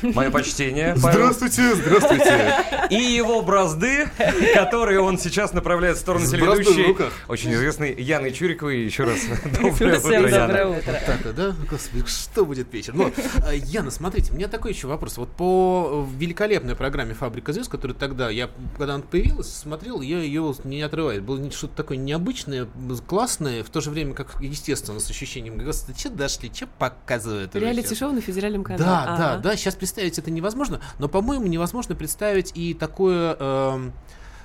[0.02, 0.94] Мое почтение.
[1.02, 1.18] Павел.
[1.18, 2.54] Здравствуйте, здравствуйте.
[2.90, 4.08] И его бразды,
[4.54, 6.96] которые он сейчас направляет в сторону телеведущей,
[7.28, 8.84] очень известной Яны Чуриковой.
[8.84, 10.68] Еще раз доброе Всем утро, доброе Яна.
[10.78, 11.00] утро.
[11.06, 11.54] Так, да?
[11.70, 12.94] Господи, что будет вечер?
[12.94, 13.12] Ну,
[13.52, 15.16] Яна, смотрите, у меня такой еще вопрос.
[15.18, 20.54] Вот по великолепной программе «Фабрика звезд», которая тогда, я, когда она появилась, смотрел, я ее
[20.64, 21.20] не отрываюсь.
[21.20, 22.66] Было не- что-то такое необычное,
[23.06, 27.64] классное, в то же время, как естественно, с ощущением, господи, что дошли, что показывают уже
[27.64, 28.84] сейчас?» Реалити-шоу на федеральном канале.
[28.84, 33.92] Да, да, да, сейчас представить это невозможно, но, по-моему, невозможно представить и такое эм,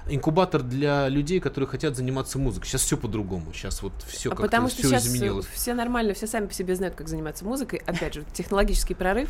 [0.07, 2.67] инкубатор для людей, которые хотят заниматься музыкой.
[2.67, 5.45] Сейчас все по-другому, сейчас вот все А как-то потому что все сейчас изменилось.
[5.53, 7.81] все нормально, все сами по себе знают, как заниматься музыкой.
[7.85, 9.29] Опять же, технологический прорыв.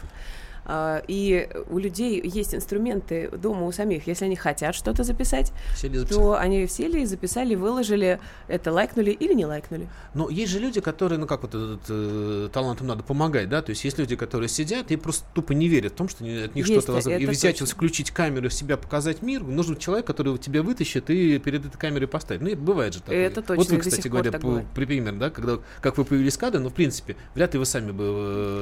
[0.66, 4.08] А, И у людей есть инструменты дома у самих.
[4.08, 9.46] Если они хотят что-то записать, Сели то они сели, записали, выложили, это лайкнули или не
[9.46, 9.88] лайкнули.
[10.14, 13.72] Но есть же люди, которые, ну как вот этот э, талантам надо помогать, да, то
[13.72, 16.66] есть есть люди, которые сидят и просто тупо не верят в том, что от них
[16.66, 17.20] что-то возможно.
[17.20, 17.76] И взять, точно.
[17.76, 22.42] включить камеру, себя показать мир, нужен человек, который тебя вытащит и перед этой камерой поставит.
[22.42, 23.18] Ну, и бывает же такое.
[23.28, 26.40] Это точно, Вот вы, кстати говоря, так по- пример, да, когда, как вы появились в
[26.40, 28.04] кадре, но, в принципе, вряд ли вы сами бы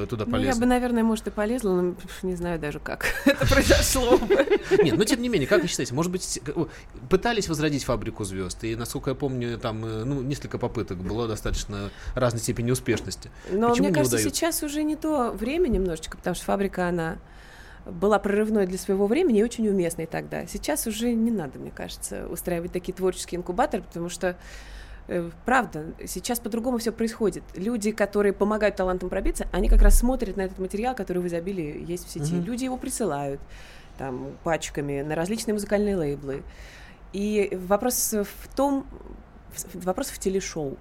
[0.02, 0.60] э, туда Ну, я полезли.
[0.60, 1.91] бы, наверное, может, и полезла, но
[2.22, 4.46] не знаю даже, как это произошло бы.
[4.82, 6.40] Нет, но тем не менее, как вы считаете, может быть,
[7.08, 11.90] пытались возродить фабрику звезд, и, насколько я помню, там, э, ну, несколько попыток было достаточно
[12.14, 13.30] разной степени успешности.
[13.50, 14.36] Но Почему мне не кажется, удается?
[14.36, 17.18] сейчас уже не то время немножечко, потому что фабрика, она
[17.84, 20.46] была прорывной для своего времени и очень уместной тогда.
[20.46, 24.36] Сейчас уже не надо, мне кажется, устраивать такие творческие инкубаторы, потому что
[25.44, 27.42] Правда, сейчас по-другому все происходит.
[27.54, 31.84] Люди, которые помогают талантам пробиться, они как раз смотрят на этот материал, который в изобилии
[31.86, 32.34] есть в сети.
[32.34, 32.44] Мгм.
[32.44, 33.40] Люди его присылают
[33.98, 36.42] там, пачками на различные музыкальные лейблы.
[37.12, 38.86] И вопрос в том,
[39.74, 40.78] вопрос в телешоу.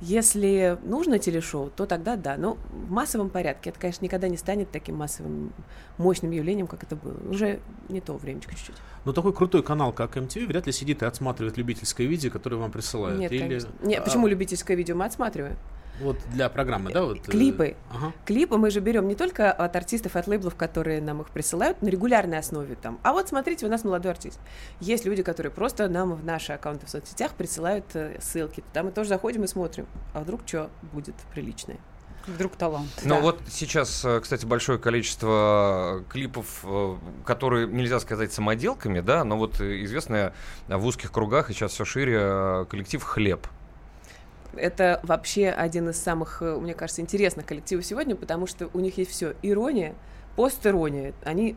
[0.00, 2.36] Если нужно телешоу, то тогда да.
[2.36, 5.52] Но в массовом порядке это, конечно, никогда не станет таким массовым,
[5.96, 7.16] мощным явлением, как это было.
[7.30, 8.76] Уже не то времечко чуть-чуть.
[9.06, 12.72] Но такой крутой канал, как MTV, вряд ли сидит и отсматривает любительское видео, которое вам
[12.72, 13.18] присылают.
[13.18, 13.62] Нет, Или-.
[13.82, 15.56] Нет, А, почему любительское видео мы отсматриваем?
[16.00, 17.02] Вот для программы, да?
[17.04, 17.76] Вот, э, Клипы.
[17.90, 18.12] Ага.
[18.24, 21.88] Клипы мы же берем не только от артистов, от лейблов, которые нам их присылают на
[21.88, 22.98] регулярной основе там.
[23.02, 24.38] А вот смотрите, у нас молодой артист.
[24.80, 28.60] Есть люди, которые просто нам в наши аккаунты в соцсетях присылают э, ссылки.
[28.60, 29.86] Туда мы тоже заходим и смотрим.
[30.12, 31.78] А вдруг что будет приличное?
[32.26, 32.88] Вдруг талант.
[33.04, 33.20] Ну Да.
[33.20, 36.64] вот сейчас, э, кстати, большое количество клипов,
[37.24, 40.34] которые нельзя сказать самоделками, да, но вот известная
[40.68, 43.46] в узких кругах и сейчас все шире коллектив «Хлеб».
[44.56, 48.98] Это вообще один из самых, э, мне кажется, интересных коллективов сегодня, потому что у них
[48.98, 49.34] есть все.
[49.42, 49.94] Ирония,
[50.36, 51.14] постирония.
[51.24, 51.56] Они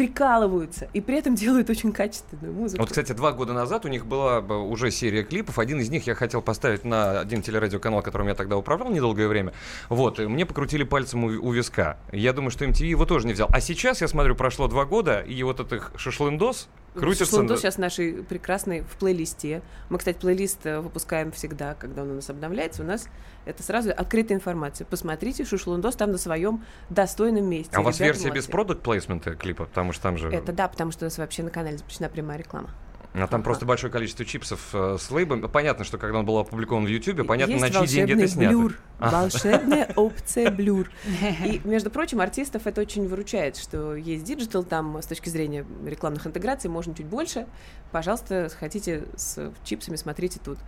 [0.00, 2.80] прикалываются и при этом делают очень качественную музыку.
[2.80, 5.58] Вот, кстати, два года назад у них была бы уже серия клипов.
[5.58, 9.52] Один из них я хотел поставить на один телерадиоканал, которым я тогда управлял недолгое время.
[9.90, 11.98] Вот, и мне покрутили пальцем у, у виска.
[12.12, 13.48] Я думаю, что MTV его тоже не взял.
[13.52, 17.26] А сейчас, я смотрю, прошло два года, и вот этот шашлындос крутится...
[17.26, 19.62] Шашлындос сейчас нашей прекрасной в плейлисте.
[19.88, 22.82] Мы, кстати, плейлист э, выпускаем всегда, когда он у нас обновляется.
[22.82, 23.08] У нас
[23.44, 24.84] это сразу открытая информация.
[24.84, 27.76] Посмотрите, Шушлындос там на своем достойном месте.
[27.76, 28.50] А у вас Ребята версия без молодцы.
[28.50, 29.64] продукт плейсмента клипа?
[29.64, 30.30] Потому что там же...
[30.30, 32.70] Это да, потому что у нас вообще на канале запрещена прямая реклама.
[33.12, 35.42] А там просто большое количество чипсов э, с лейбом.
[35.48, 38.50] Понятно, что когда он был опубликован в Ютубе, понятно, Есть на чьи деньги это снято.
[38.50, 39.10] блюр, А.
[39.10, 40.90] волшебная опция blur.
[41.44, 46.24] И, между прочим, артистов это очень выручает, что есть digital, там с точки зрения рекламных
[46.26, 47.46] интеграций можно чуть больше.
[47.90, 50.58] Пожалуйста, хотите с чипсами, смотрите тут.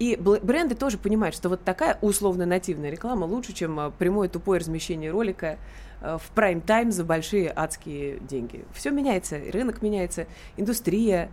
[0.00, 5.12] И бренды тоже понимают, что вот такая условно-нативная реклама лучше, чем а, прямое тупое размещение
[5.12, 5.56] ролика
[6.00, 8.64] а, в прайм-тайм за большие адские деньги.
[8.74, 10.26] Все меняется, рынок меняется,
[10.56, 11.30] индустрия.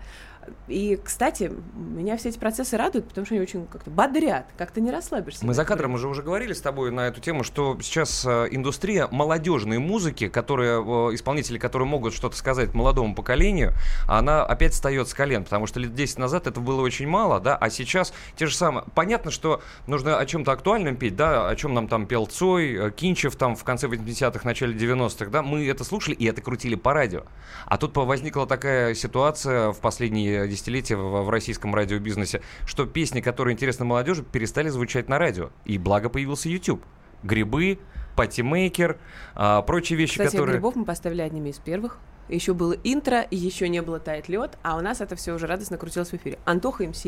[0.67, 4.89] И, кстати, меня все эти процессы радуют, потому что они очень как-то бодрят, как-то не
[4.89, 5.45] расслабишься.
[5.45, 9.07] Мы за кадром уже уже говорили с тобой на эту тему, что сейчас э, индустрия
[9.11, 13.73] молодежной музыки, которые, э, исполнители, которые могут что-то сказать молодому поколению,
[14.07, 17.55] она опять встает с колен, потому что лет 10 назад это было очень мало, да,
[17.55, 18.85] а сейчас те же самые.
[18.95, 22.91] Понятно, что нужно о чем-то актуальном петь, да, о чем нам там пел Цой, э,
[22.91, 26.93] Кинчев там в конце 80-х, начале 90-х, да, мы это слушали и это крутили по
[26.93, 27.23] радио.
[27.65, 33.53] А тут возникла такая ситуация в последние десятилетия в, в российском радиобизнесе, что песни, которые
[33.53, 35.49] интересны молодежи, перестали звучать на радио.
[35.65, 36.83] И благо появился YouTube.
[37.23, 37.79] Грибы,
[38.15, 38.97] патимейкер,
[39.35, 40.55] а, прочие вещи, Кстати, которые...
[40.55, 41.97] грибов мы поставили одними из первых.
[42.29, 45.77] Еще было интро, еще не было тает лед, а у нас это все уже радостно
[45.77, 46.39] крутилось в эфире.
[46.45, 47.03] Антоха МС.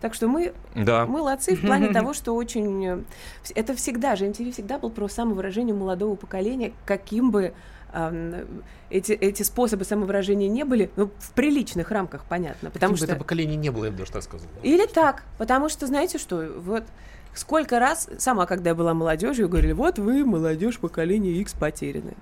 [0.00, 1.06] Так что мы Да.
[1.06, 2.86] молодцы в плане того, что очень...
[2.86, 2.98] э,
[3.54, 7.52] Это всегда же, MTV всегда был про самовыражение молодого поколения, каким бы
[8.90, 12.70] эти, эти способы самовыражения не были, ну, в приличных рамках, понятно.
[12.70, 13.06] Потому Каким бы что...
[13.06, 14.48] это поколение не было, я бы даже так сказал.
[14.62, 16.84] Или так, потому что, знаете что, вот
[17.34, 22.14] сколько раз, сама когда я была молодежью, говорили, вот вы, молодежь поколения X потеряны.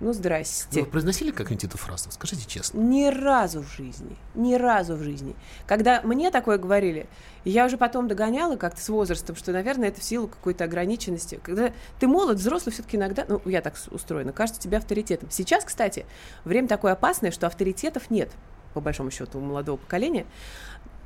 [0.00, 0.80] Ну, здрасте.
[0.80, 2.10] Вы произносили как-нибудь эту фразу?
[2.10, 2.78] Скажите честно.
[2.78, 5.36] Ни разу в жизни, ни разу в жизни.
[5.66, 7.06] Когда мне такое говорили,
[7.44, 11.38] я уже потом догоняла как-то с возрастом, что, наверное, это в силу какой-то ограниченности.
[11.42, 15.30] Когда ты молод, взрослый все-таки иногда, ну, я так устроена, кажется тебе авторитетом.
[15.30, 16.06] Сейчас, кстати,
[16.44, 18.30] время такое опасное, что авторитетов нет,
[18.72, 20.24] по большому счету, у молодого поколения.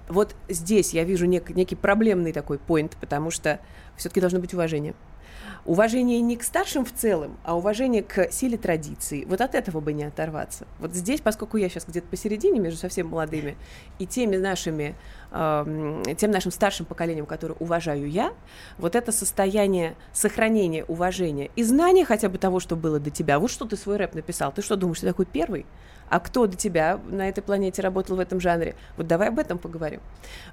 [0.08, 3.58] Вот здесь я вижу нек- некий проблемный такой поинт, потому что
[3.96, 4.94] все-таки должно быть уважение.
[5.64, 9.24] Уважение не к старшим в целом, а уважение к силе традиций.
[9.26, 10.66] Вот от этого бы не оторваться.
[10.78, 13.56] Вот здесь, поскольку я сейчас где-то посередине между совсем молодыми
[13.98, 14.94] и теми нашими,
[15.32, 18.32] эм, тем нашим старшим поколением, которое уважаю я,
[18.78, 23.38] вот это состояние сохранения уважения и знания хотя бы того, что было до тебя.
[23.38, 24.52] Вот что ты свой рэп написал.
[24.52, 25.66] Ты что думаешь, ты такой первый?
[26.08, 28.76] А кто до тебя на этой планете работал в этом жанре?
[28.96, 30.00] Вот давай об этом поговорим.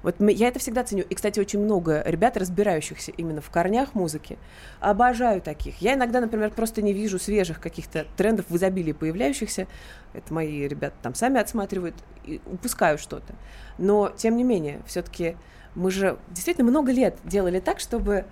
[0.02, 1.04] Вот мы- я это всегда ценю.
[1.04, 4.38] И, кстати, очень много ребят, разбирающихся именно в корнях музыки.
[4.80, 5.78] Обожаю таких.
[5.78, 9.66] Я иногда, например, просто не вижу свежих каких-то трендов в изобилии появляющихся.
[10.14, 11.94] Это мои ребята там сами отсматривают.
[12.24, 13.34] И упускаю что-то.
[13.78, 15.36] Но, тем не менее, все-таки
[15.74, 18.26] мы же действительно много лет делали так, чтобы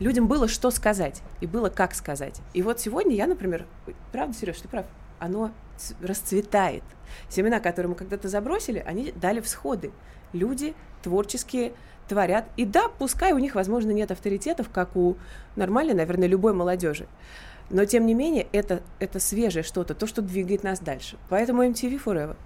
[0.00, 2.40] людям было что сказать и было как сказать.
[2.52, 3.66] И вот сегодня я, например,
[4.12, 4.86] правда, Сереж, ты прав,
[5.18, 5.50] оно
[6.00, 6.82] расцветает.
[7.28, 9.92] Семена, которые мы когда-то забросили, они дали всходы.
[10.32, 11.72] Люди творческие
[12.08, 12.46] творят.
[12.56, 15.16] И да, пускай у них, возможно, нет авторитетов, как у
[15.56, 17.06] нормальной, наверное, любой молодежи.
[17.70, 21.16] Но, тем не менее, это, это свежее что-то, то, что двигает нас дальше.
[21.28, 22.36] Поэтому MTV Forever.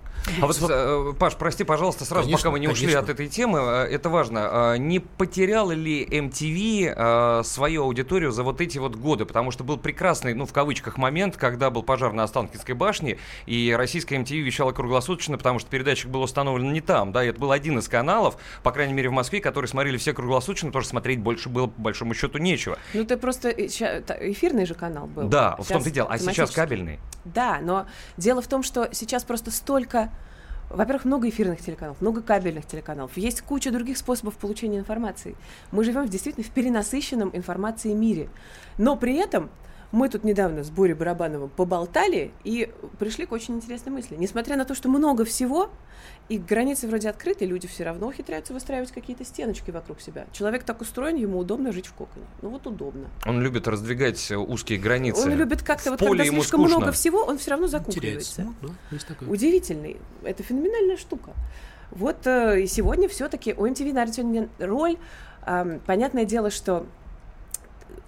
[0.42, 3.00] А вот, э, Паш, прости, пожалуйста, сразу, Конечно, пока мы не ушли конечно.
[3.02, 4.74] от этой темы, э, это важно.
[4.74, 9.26] э, Не потеряла ли MTV э, свою аудиторию за вот эти вот годы?
[9.26, 13.72] Потому что был прекрасный, ну, в кавычках, момент, когда был пожар на Останкинской башне, и
[13.78, 17.52] российская MTV вещала круглосуточно, потому что передатчик был установлен не там, да, и это был
[17.52, 21.20] один из каналов, по крайней мере, в Москве, который смотрели все круглосуточно, потому что смотреть
[21.20, 22.76] больше было, по большому счету, нечего.
[22.92, 23.50] Ну, ты просто...
[23.50, 25.28] э, Эфирный же канал был.
[25.28, 26.08] Да, в том-то и Сейчас дело.
[26.10, 26.98] А сейчас кабельный.
[27.24, 30.10] Да, но дело в том, что сейчас просто столько
[30.70, 33.16] во-первых, много эфирных телеканалов, много кабельных телеканалов.
[33.16, 35.34] Есть куча других способов получения информации.
[35.72, 38.28] Мы живем в действительно в перенасыщенном информацией мире.
[38.76, 39.48] Но при этом
[39.90, 44.16] мы тут недавно с Борей Барабановым поболтали и пришли к очень интересной мысли.
[44.16, 45.70] Несмотря на то, что много всего,
[46.28, 50.26] и границы вроде открыты, люди все равно ухитряются выстраивать какие-то стеночки вокруг себя.
[50.32, 52.26] Человек так устроен, ему удобно жить в коконе.
[52.42, 53.08] Ну вот удобно.
[53.24, 55.22] Он любит раздвигать э, узкие границы.
[55.22, 56.76] Он любит как-то, вот когда слишком скучно.
[56.76, 58.42] много всего, он все равно закукливается.
[58.60, 59.26] Ну, да.
[59.26, 59.96] Удивительный.
[60.22, 61.32] Это феноменальная штука.
[61.90, 64.98] Вот э, и сегодня все-таки у MTV, наверное, сегодня роль.
[65.42, 66.86] ам, понятное дело, что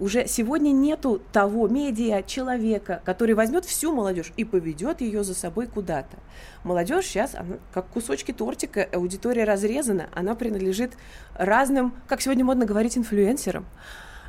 [0.00, 5.66] уже сегодня нету того медиа человека, который возьмет всю молодежь и поведет ее за собой
[5.66, 6.16] куда-то.
[6.64, 10.94] Молодежь сейчас, она, как кусочки тортика, аудитория разрезана, она принадлежит
[11.34, 13.66] разным, как сегодня модно говорить, инфлюенсерам.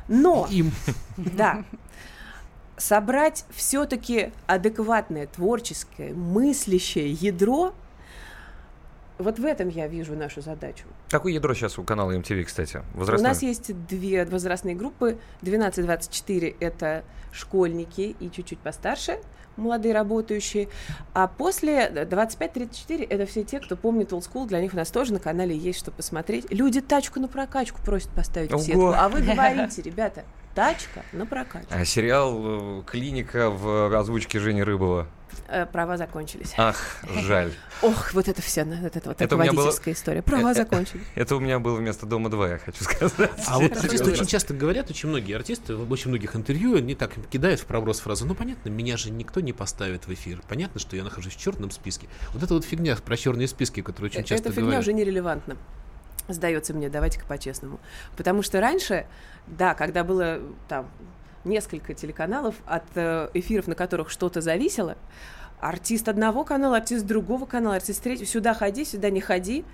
[0.08, 0.70] Но Им.
[1.16, 1.64] да.
[2.76, 7.74] Собрать все-таки адекватное, творческое, мыслящее ядро,
[9.22, 10.84] вот в этом я вижу нашу задачу.
[11.10, 12.82] Какое ядро сейчас у канала MTV, кстати?
[12.94, 13.30] У Возрастное?
[13.30, 15.18] нас есть две возрастные группы.
[15.42, 19.18] 12-24– это школьники и чуть-чуть постарше,
[19.56, 20.68] молодые работающие.
[21.14, 24.46] А после 25-34– это все те, кто помнит Old School.
[24.46, 26.50] Для них у нас тоже на канале есть что посмотреть.
[26.50, 28.62] Люди тачку на прокачку просят поставить в Ого.
[28.62, 28.92] сетку.
[28.96, 30.24] А вы говорите, ребята,
[30.54, 31.68] тачка на прокачку.
[31.70, 35.06] А сериал э, «Клиника» в озвучке Жени Рыбова.
[35.48, 36.52] Э, Права закончились.
[36.58, 36.76] Ах,
[37.22, 37.52] жаль.
[37.82, 40.22] Ох, вот это все, вот это вот Это меня было- водительская история.
[40.22, 41.04] Права Э, закончились.
[41.14, 43.30] Это у меня было вместо «Дома 2», я хочу сказать.
[43.46, 47.12] А вот артисты очень часто говорят, очень многие артисты в очень многих интервью, они так
[47.30, 50.96] кидают в проброс фразу, ну понятно, меня же никто не поставит в эфир, понятно, что
[50.96, 52.08] я нахожусь в черном списке.
[52.34, 54.82] Вот это вот фигня про черные списки, которые очень часто Эта фигня говорят.
[54.82, 55.56] уже нерелевантна.
[56.28, 57.80] Сдается мне, давайте-ка по-честному.
[58.16, 59.06] Потому что раньше,
[59.46, 60.88] да, когда было там
[61.44, 64.96] несколько телеканалов, от э, эфиров, на которых что-то зависело,
[65.60, 69.64] артист одного канала, артист другого канала, артист третьего, сюда ходи, сюда не ходи.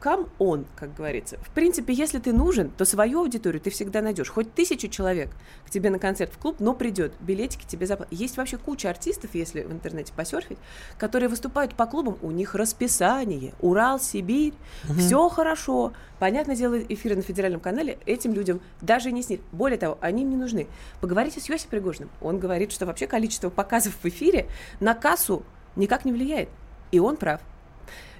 [0.00, 1.38] Кам он, как говорится.
[1.38, 4.28] В принципе, если ты нужен, то свою аудиторию ты всегда найдешь.
[4.28, 5.30] Хоть тысячу человек
[5.66, 8.12] к тебе на концерт в клуб, но придет, билетики тебе заплатят.
[8.12, 10.58] Есть вообще куча артистов, если в интернете посерфить,
[10.98, 14.54] которые выступают по клубам, у них расписание, Урал, Сибирь,
[14.96, 15.92] все хорошо.
[16.20, 19.40] Понятное дело, эфиры на федеральном канале этим людям даже не снит.
[19.50, 20.68] Более того, они им не нужны.
[21.00, 22.10] Поговорите с Йосифом Пригожиным.
[22.20, 25.42] Он говорит, что вообще количество показов в эфире на кассу
[25.74, 26.48] никак не влияет.
[26.92, 27.40] И он прав.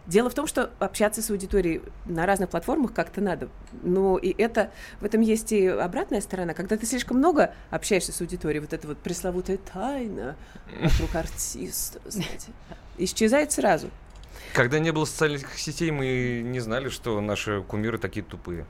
[0.08, 3.50] Дело в том, что общаться с аудиторией на разных платформах как-то надо.
[3.82, 4.70] Но и это,
[5.02, 6.54] в этом есть и обратная сторона.
[6.54, 10.34] Когда ты слишком много общаешься с аудиторией, вот эта вот пресловутая тайна
[10.80, 12.52] вокруг артиста, знаете,
[12.96, 13.90] исчезает сразу.
[14.54, 18.64] Когда не было социальных сетей, мы не знали, что наши кумиры такие тупые.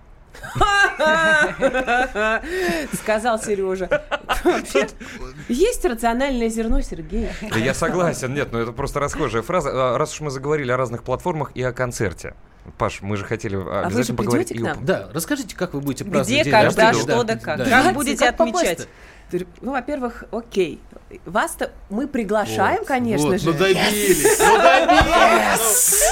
[2.95, 3.89] Сказал Сережа.
[5.49, 7.31] Есть рациональное зерно, Сергей.
[7.51, 9.71] Да я согласен, нет, но это просто расхожая фраза.
[9.95, 12.35] А, Раз уж мы заговорили о разных платформах и о концерте.
[12.77, 14.85] Паш, мы же хотели а, вы же обязательно поговорить придете к нам?
[14.85, 17.13] Да, расскажите, как вы будете праздновать Где, когда, рождения?
[17.13, 17.59] что да как.
[17.59, 17.65] да.
[17.65, 18.89] Как будете Как отмечать?
[19.61, 20.81] Ну, во-первых, окей.
[21.27, 23.51] Вас-то мы приглашаем, Вот, конечно вот, же.
[23.51, 26.09] Ну добились, ну добились.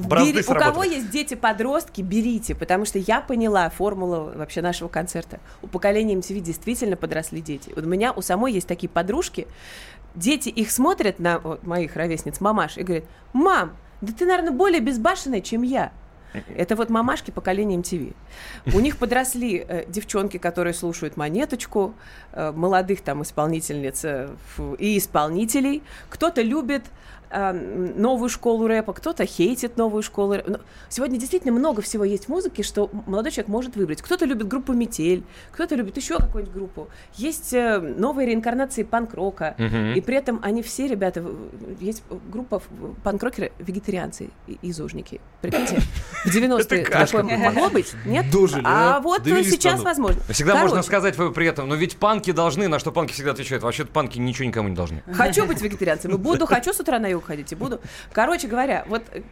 [0.00, 5.40] Бери- у кого есть дети-подростки, берите, потому что я поняла формулу вообще нашего концерта.
[5.60, 7.72] У поколения MTV действительно подросли дети.
[7.76, 9.46] У меня у самой есть такие подружки,
[10.14, 14.80] дети их смотрят на вот, моих ровесниц, мамаш, и говорят, мам, да ты, наверное, более
[14.80, 15.92] безбашенная, чем я.
[16.56, 18.14] Это вот мамашки поколения MTV.
[18.74, 21.94] У них подросли э, девчонки, которые слушают монеточку,
[22.32, 24.30] э, молодых там исполнительниц э,
[24.78, 25.82] и исполнителей.
[26.08, 26.84] Кто-то любит
[27.32, 30.50] э, новую школу рэпа, кто-то хейтит новую школу рэпа.
[30.50, 34.02] Но Сегодня действительно много всего есть в музыке, что молодой человек может выбрать.
[34.02, 36.88] Кто-то любит группу «Метель», кто-то любит еще какую-нибудь группу.
[37.14, 39.94] Есть э, новые реинкарнации панк-рока, Мгм.
[39.94, 41.24] и при этом они все, ребята,
[41.80, 42.62] есть группа
[43.02, 45.20] панк-рокеры, вегетарианцы и и зожники.
[45.40, 45.80] Прикиньте,
[46.24, 48.30] в 90-е такое могло быть, нет?
[48.30, 49.00] Дожили, а а?
[49.00, 50.22] вот сейчас возможно.
[50.30, 53.62] Всегда можно сказать вы при этом, но ведь панки должны, на что панки всегда отвечают.
[53.62, 55.02] Вообще-то панки ничего никому не должны.
[55.12, 57.80] Хочу быть вегетарианцем и буду, хочу с утра на юг ходить и буду.
[58.12, 59.22] Короче говоря, вот э,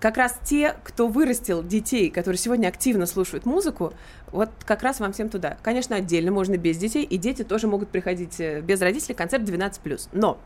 [0.00, 3.92] как раз те, кто вырастил детей, которые сегодня активно слушают музыку,
[4.32, 5.58] вот как раз вам всем туда.
[5.62, 10.08] Конечно, отдельно можно без детей, и дети тоже могут приходить э, без родителей, концерт 12+.
[10.12, 10.38] Но,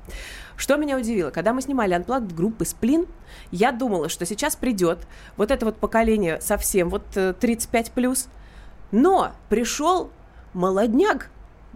[0.57, 3.07] что меня удивило, когда мы снимали Unplugged группы «Сплин»,
[3.53, 8.29] я думала, что сейчас придет вот это вот поколение совсем, вот э, 35+,
[8.91, 10.11] но пришел
[10.53, 11.31] молодняк,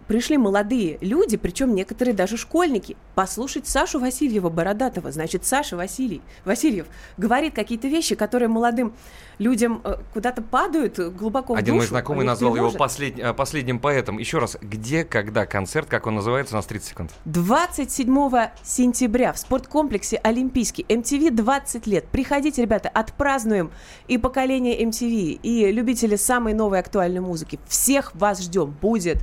[0.08, 5.12] пришли молодые люди, причем некоторые даже школьники, послушать Сашу Васильева Бородатого.
[5.12, 8.94] Значит, Саша Василий, Васильев говорит какие-то вещи, которые молодым
[9.38, 14.18] людям э, куда-то падают глубоко в Один мой знакомый назвал его послед- э, последним поэтом.
[14.18, 17.10] Еще раз, где, когда концерт, как он называется, у нас 30 секунд.
[17.26, 22.06] 27 сентября в спорткомплексе Олимпийский MTV 20 лет.
[22.08, 23.70] Приходите, ребята, отпразднуем
[24.08, 27.60] и поколение MTV, и любители самой новой актуальной музыки.
[27.68, 28.74] Всех вас ждем.
[28.80, 29.18] Будет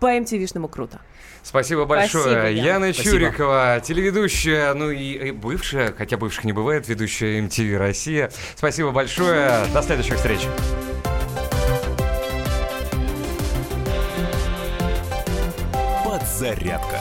[0.00, 1.00] по MTV-шному круто.
[1.42, 2.24] Спасибо большое.
[2.24, 2.86] Спасибо, Яна.
[2.86, 3.10] Яна Спасибо.
[3.18, 8.30] Чурикова, телеведущая, ну и и бывшая, хотя бывших не бывает, ведущая MTV Россия.
[8.56, 9.64] Спасибо большое.
[9.72, 10.40] До следующих встреч.
[16.04, 17.00] Подзарядка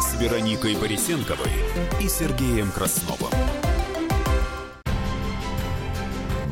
[0.00, 1.50] с Вероникой Борисенковой
[2.00, 3.30] и Сергеем Красновым.